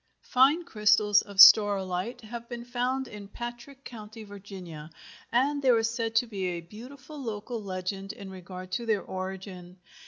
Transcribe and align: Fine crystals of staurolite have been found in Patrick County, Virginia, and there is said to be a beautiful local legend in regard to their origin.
Fine 0.23 0.63
crystals 0.63 1.21
of 1.21 1.37
staurolite 1.37 2.21
have 2.21 2.49
been 2.49 2.65
found 2.65 3.07
in 3.07 3.27
Patrick 3.27 3.83
County, 3.85 4.23
Virginia, 4.23 4.89
and 5.31 5.61
there 5.61 5.77
is 5.77 5.91
said 5.91 6.15
to 6.15 6.25
be 6.25 6.45
a 6.45 6.61
beautiful 6.61 7.21
local 7.21 7.61
legend 7.61 8.11
in 8.11 8.31
regard 8.31 8.71
to 8.71 8.87
their 8.87 9.03
origin. 9.03 9.77